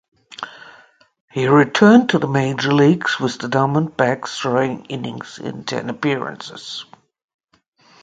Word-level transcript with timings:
He 1.31 1.45
returned 1.45 2.09
to 2.09 2.17
the 2.17 2.27
major 2.27 2.73
leagues 2.73 3.19
with 3.19 3.37
the 3.37 3.47
Diamondbacks, 3.47 4.35
throwing 4.39 4.85
innings 4.85 5.37
in 5.37 5.63
ten 5.63 5.91
appearances. 5.91 6.85